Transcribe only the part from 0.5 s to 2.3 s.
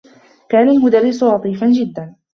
المدرّس لطيفا جدّا.